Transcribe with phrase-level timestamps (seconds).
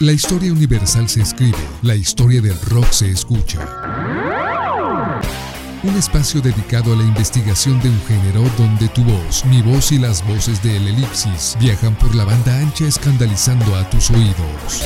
[0.00, 3.58] La historia universal se escribe, la historia del rock se escucha.
[5.82, 9.98] Un espacio dedicado a la investigación de un género donde tu voz, mi voz y
[9.98, 14.84] las voces de Elipsis viajan por la banda ancha escandalizando a tus oídos.